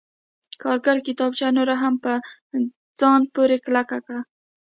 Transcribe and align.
کارګر 0.61 0.97
کتابچه 1.07 1.47
نوره 1.57 1.75
هم 1.83 1.93
په 2.03 2.13
ځان 2.99 3.21
پورې 3.33 3.57
کلکه 3.65 3.97
کړه 4.05 4.21